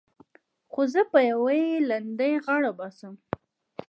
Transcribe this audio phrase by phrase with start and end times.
[0.71, 1.55] خو زه په يوه
[1.89, 3.13] لنډۍ غاړه باسم.